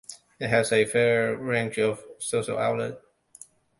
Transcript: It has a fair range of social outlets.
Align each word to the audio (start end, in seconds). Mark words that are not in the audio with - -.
It 0.39 0.47
has 0.47 0.71
a 0.71 0.85
fair 0.87 1.37
range 1.37 1.77
of 1.77 2.03
social 2.17 2.57
outlets. 2.57 2.97